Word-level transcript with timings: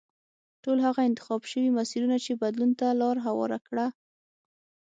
ټول 0.63 0.77
هغه 0.85 1.01
انتخاب 1.09 1.41
شوي 1.51 1.69
مسیرونه 1.77 2.17
چې 2.25 2.31
بدلون 2.41 2.71
ته 2.79 2.87
لار 3.01 3.17
هواره 3.25 3.59
کړه. 3.67 3.87